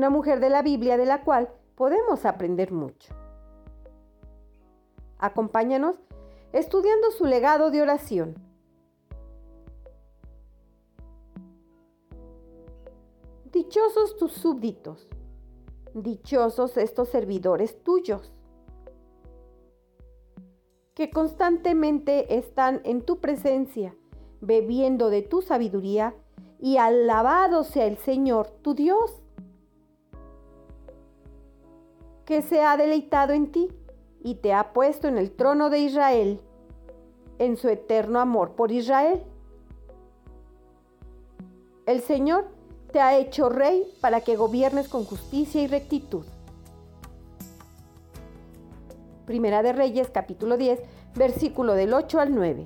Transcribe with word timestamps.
una 0.00 0.08
mujer 0.08 0.40
de 0.40 0.48
la 0.48 0.62
Biblia 0.62 0.96
de 0.96 1.04
la 1.04 1.24
cual 1.24 1.50
podemos 1.74 2.24
aprender 2.24 2.72
mucho. 2.72 3.12
Acompáñanos 5.18 5.96
estudiando 6.54 7.10
su 7.10 7.26
legado 7.26 7.70
de 7.70 7.82
oración. 7.82 8.34
Dichosos 13.52 14.16
tus 14.16 14.32
súbditos, 14.32 15.06
dichosos 15.92 16.78
estos 16.78 17.10
servidores 17.10 17.82
tuyos, 17.82 18.32
que 20.94 21.10
constantemente 21.10 22.38
están 22.38 22.80
en 22.84 23.02
tu 23.02 23.20
presencia, 23.20 23.94
bebiendo 24.40 25.10
de 25.10 25.20
tu 25.20 25.42
sabiduría, 25.42 26.14
y 26.58 26.78
alabado 26.78 27.64
sea 27.64 27.84
el 27.84 27.98
Señor 27.98 28.48
tu 28.62 28.72
Dios 28.72 29.20
que 32.30 32.42
se 32.42 32.62
ha 32.62 32.76
deleitado 32.76 33.32
en 33.32 33.50
ti 33.50 33.72
y 34.22 34.36
te 34.36 34.52
ha 34.52 34.72
puesto 34.72 35.08
en 35.08 35.18
el 35.18 35.32
trono 35.32 35.68
de 35.68 35.80
Israel, 35.80 36.40
en 37.40 37.56
su 37.56 37.68
eterno 37.68 38.20
amor 38.20 38.52
por 38.52 38.70
Israel. 38.70 39.24
El 41.86 42.02
Señor 42.02 42.46
te 42.92 43.00
ha 43.00 43.18
hecho 43.18 43.48
rey 43.48 43.84
para 44.00 44.20
que 44.20 44.36
gobiernes 44.36 44.86
con 44.86 45.04
justicia 45.04 45.60
y 45.60 45.66
rectitud. 45.66 46.24
Primera 49.26 49.64
de 49.64 49.72
Reyes 49.72 50.08
capítulo 50.08 50.56
10, 50.56 50.78
versículo 51.16 51.74
del 51.74 51.92
8 51.92 52.20
al 52.20 52.32
9. 52.32 52.64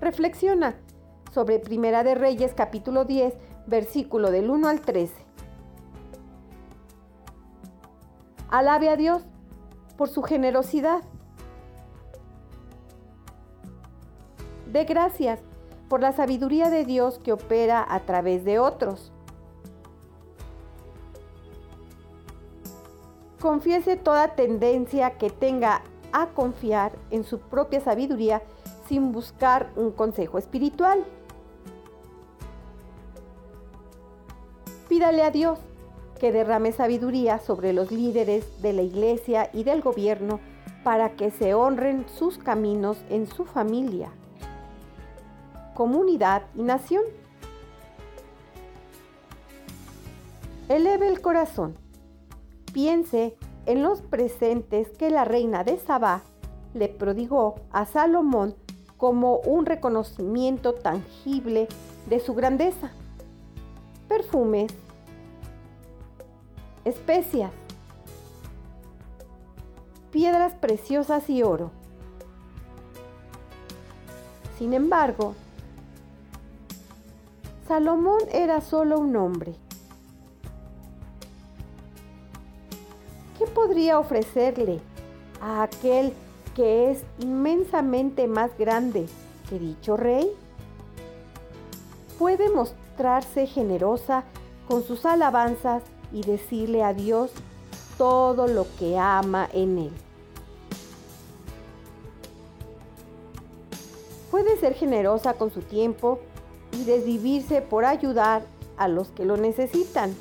Reflexiona 0.00 0.74
sobre 1.34 1.58
Primera 1.58 2.02
de 2.02 2.14
Reyes 2.14 2.54
capítulo 2.54 3.04
10, 3.04 3.34
versículo 3.66 4.30
del 4.30 4.48
1 4.48 4.68
al 4.68 4.80
13. 4.80 5.31
Alabe 8.52 8.90
a 8.90 8.96
Dios 8.96 9.22
por 9.96 10.10
su 10.10 10.22
generosidad. 10.22 11.02
De 14.70 14.84
gracias 14.84 15.40
por 15.88 16.02
la 16.02 16.12
sabiduría 16.12 16.68
de 16.68 16.84
Dios 16.84 17.18
que 17.18 17.32
opera 17.32 17.82
a 17.88 18.00
través 18.00 18.44
de 18.44 18.58
otros. 18.58 19.10
Confiese 23.40 23.96
toda 23.96 24.34
tendencia 24.34 25.16
que 25.16 25.30
tenga 25.30 25.80
a 26.12 26.26
confiar 26.26 26.92
en 27.10 27.24
su 27.24 27.38
propia 27.38 27.80
sabiduría 27.80 28.42
sin 28.86 29.12
buscar 29.12 29.70
un 29.76 29.92
consejo 29.92 30.36
espiritual. 30.36 31.06
Pídale 34.90 35.22
a 35.22 35.30
Dios 35.30 35.58
que 36.22 36.30
derrame 36.30 36.70
sabiduría 36.70 37.40
sobre 37.40 37.72
los 37.72 37.90
líderes 37.90 38.62
de 38.62 38.72
la 38.72 38.82
iglesia 38.82 39.50
y 39.52 39.64
del 39.64 39.82
gobierno 39.82 40.38
para 40.84 41.16
que 41.16 41.32
se 41.32 41.52
honren 41.52 42.06
sus 42.16 42.38
caminos 42.38 42.96
en 43.10 43.26
su 43.26 43.44
familia, 43.44 44.12
comunidad 45.74 46.44
y 46.54 46.62
nación. 46.62 47.02
Eleve 50.68 51.08
el 51.08 51.20
corazón. 51.20 51.74
Piense 52.72 53.36
en 53.66 53.82
los 53.82 54.00
presentes 54.00 54.90
que 54.90 55.10
la 55.10 55.24
reina 55.24 55.64
de 55.64 55.76
Sabá 55.76 56.22
le 56.72 56.88
prodigó 56.88 57.56
a 57.72 57.84
Salomón 57.84 58.54
como 58.96 59.38
un 59.38 59.66
reconocimiento 59.66 60.72
tangible 60.72 61.66
de 62.08 62.20
su 62.20 62.32
grandeza. 62.34 62.92
Perfumes, 64.06 64.72
especias, 66.84 67.50
piedras 70.10 70.54
preciosas 70.54 71.28
y 71.30 71.42
oro. 71.42 71.70
Sin 74.58 74.74
embargo, 74.74 75.34
Salomón 77.66 78.20
era 78.30 78.60
solo 78.60 78.98
un 78.98 79.16
hombre. 79.16 79.54
¿Qué 83.38 83.46
podría 83.46 83.98
ofrecerle 83.98 84.80
a 85.40 85.62
aquel 85.62 86.12
que 86.54 86.90
es 86.90 87.02
inmensamente 87.18 88.26
más 88.28 88.56
grande 88.58 89.06
que 89.48 89.58
dicho 89.58 89.96
rey? 89.96 90.30
Puede 92.18 92.50
mostrarse 92.50 93.46
generosa 93.46 94.24
con 94.68 94.84
sus 94.84 95.06
alabanzas 95.06 95.82
y 96.12 96.22
decirle 96.22 96.82
a 96.82 96.94
Dios 96.94 97.30
todo 97.98 98.46
lo 98.46 98.66
que 98.78 98.98
ama 98.98 99.48
en 99.52 99.78
Él. 99.78 99.92
Puede 104.30 104.58
ser 104.58 104.74
generosa 104.74 105.34
con 105.34 105.52
su 105.52 105.60
tiempo 105.60 106.18
y 106.72 106.84
desvivirse 106.84 107.60
por 107.60 107.84
ayudar 107.84 108.42
a 108.78 108.88
los 108.88 109.08
que 109.08 109.24
lo 109.24 109.36
necesitan. 109.36 110.14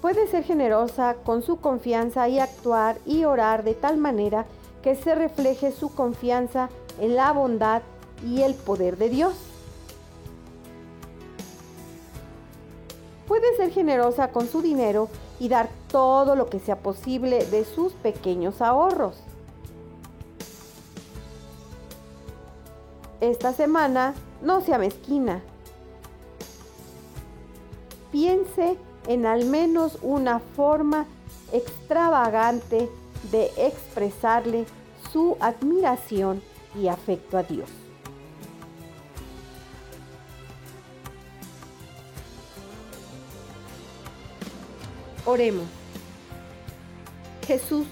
Puede 0.00 0.26
ser 0.28 0.44
generosa 0.44 1.16
con 1.24 1.42
su 1.42 1.56
confianza 1.60 2.28
y 2.28 2.38
actuar 2.38 2.96
y 3.04 3.24
orar 3.24 3.64
de 3.64 3.74
tal 3.74 3.96
manera 3.96 4.46
que 4.82 4.94
se 4.94 5.14
refleje 5.14 5.72
su 5.72 5.94
confianza 5.94 6.70
en 7.00 7.16
la 7.16 7.32
bondad 7.32 7.82
y 8.24 8.42
el 8.42 8.54
poder 8.54 8.96
de 8.96 9.08
Dios. 9.08 9.34
Puede 13.38 13.56
ser 13.56 13.70
generosa 13.70 14.32
con 14.32 14.48
su 14.48 14.62
dinero 14.62 15.10
y 15.38 15.50
dar 15.50 15.68
todo 15.88 16.36
lo 16.36 16.48
que 16.48 16.58
sea 16.58 16.76
posible 16.76 17.44
de 17.44 17.66
sus 17.66 17.92
pequeños 17.92 18.62
ahorros. 18.62 19.16
Esta 23.20 23.52
semana 23.52 24.14
no 24.40 24.62
sea 24.62 24.78
mezquina. 24.78 25.42
Piense 28.10 28.78
en 29.06 29.26
al 29.26 29.44
menos 29.44 29.98
una 30.00 30.38
forma 30.38 31.04
extravagante 31.52 32.88
de 33.30 33.50
expresarle 33.58 34.64
su 35.12 35.36
admiración 35.40 36.40
y 36.74 36.88
afecto 36.88 37.36
a 37.36 37.42
Dios. 37.42 37.68
Oremos. 45.26 45.66
Jesús, 47.48 47.86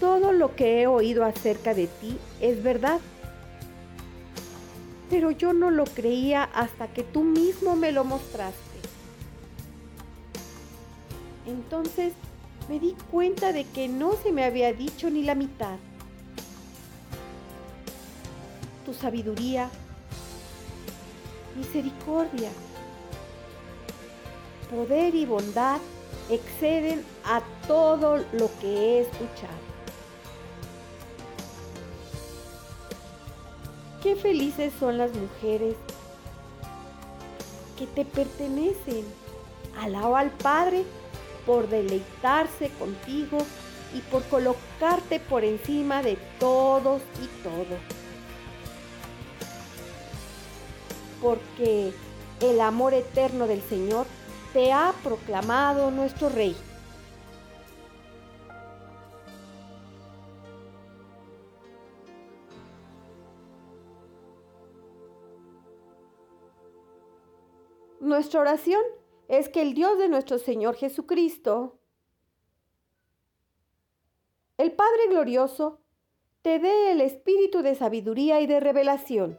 todo 0.00 0.32
lo 0.32 0.56
que 0.56 0.82
he 0.82 0.86
oído 0.88 1.24
acerca 1.24 1.74
de 1.74 1.86
ti 1.86 2.18
es 2.40 2.60
verdad. 2.60 3.00
Pero 5.10 5.30
yo 5.30 5.52
no 5.52 5.70
lo 5.70 5.84
creía 5.84 6.42
hasta 6.42 6.88
que 6.88 7.04
tú 7.04 7.22
mismo 7.22 7.76
me 7.76 7.92
lo 7.92 8.02
mostraste. 8.02 8.58
Entonces 11.46 12.12
me 12.68 12.80
di 12.80 12.96
cuenta 13.12 13.52
de 13.52 13.64
que 13.64 13.86
no 13.86 14.12
se 14.14 14.32
me 14.32 14.44
había 14.44 14.72
dicho 14.72 15.10
ni 15.10 15.22
la 15.22 15.36
mitad. 15.36 15.76
Tu 18.84 18.92
sabiduría, 18.92 19.70
misericordia, 21.56 22.50
poder 24.68 25.14
y 25.14 25.24
bondad 25.24 25.78
exceden 26.30 27.04
a 27.24 27.42
todo 27.66 28.18
lo 28.32 28.50
que 28.60 28.66
he 28.66 29.00
escuchado. 29.00 29.68
Qué 34.02 34.14
felices 34.14 34.72
son 34.78 34.98
las 34.98 35.12
mujeres 35.14 35.74
que 37.78 37.86
te 37.86 38.04
pertenecen. 38.04 39.04
Alabo 39.80 40.16
al 40.16 40.30
Padre 40.30 40.84
por 41.46 41.68
deleitarse 41.68 42.70
contigo 42.78 43.38
y 43.94 44.00
por 44.10 44.22
colocarte 44.24 45.18
por 45.18 45.44
encima 45.44 46.02
de 46.02 46.16
todos 46.38 47.02
y 47.22 47.42
todo. 47.42 47.76
Porque 51.22 51.92
el 52.40 52.60
amor 52.60 52.94
eterno 52.94 53.46
del 53.46 53.62
Señor 53.62 54.06
te 54.52 54.72
ha 54.72 54.94
proclamado 55.02 55.90
nuestro 55.90 56.28
Rey. 56.28 56.56
Nuestra 68.00 68.40
oración 68.40 68.80
es 69.28 69.48
que 69.48 69.60
el 69.60 69.74
Dios 69.74 69.98
de 69.98 70.08
nuestro 70.08 70.38
Señor 70.38 70.76
Jesucristo, 70.76 71.78
el 74.56 74.72
Padre 74.72 75.08
Glorioso, 75.10 75.80
te 76.42 76.58
dé 76.58 76.92
el 76.92 77.00
espíritu 77.02 77.60
de 77.60 77.74
sabiduría 77.74 78.40
y 78.40 78.46
de 78.46 78.60
revelación, 78.60 79.38